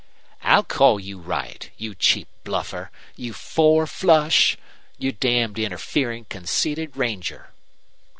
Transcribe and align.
"I'll 0.41 0.63
call 0.63 0.99
you 0.99 1.19
right. 1.19 1.69
You 1.77 1.93
cheap 1.93 2.27
bluffer! 2.43 2.89
You 3.15 3.33
four 3.33 3.85
flush! 3.85 4.57
You 4.97 5.11
damned 5.11 5.59
interfering, 5.59 6.25
conceited 6.25 6.97
ranger!" 6.97 7.51